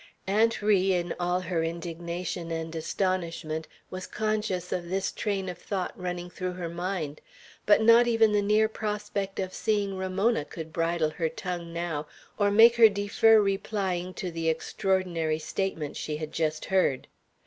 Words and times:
Aunt 0.25 0.63
Ri, 0.63 0.93
in 0.93 1.13
all 1.19 1.41
her 1.41 1.61
indignation 1.63 2.49
and 2.49 2.75
astonishment, 2.75 3.67
was 3.91 4.07
conscious 4.07 4.71
of 4.71 4.89
this 4.89 5.11
train 5.11 5.47
of 5.47 5.59
thought 5.59 5.93
running 5.95 6.27
through 6.27 6.53
her 6.53 6.69
mind; 6.69 7.21
but 7.67 7.83
not 7.83 8.07
even 8.07 8.31
the 8.31 8.41
near 8.41 8.67
prospect 8.67 9.39
of 9.39 9.53
seeing 9.53 9.95
Ramona 9.95 10.43
could 10.43 10.73
bridle 10.73 11.11
her 11.11 11.29
tongue 11.29 11.71
now, 11.71 12.07
or 12.39 12.49
make 12.49 12.77
her 12.77 12.89
defer 12.89 13.39
replying 13.39 14.11
to 14.15 14.31
the 14.31 14.49
extraordinary 14.49 15.37
statements 15.37 15.99
she 15.99 16.17
had 16.17 16.31
just 16.31 16.65
heard. 16.65 17.07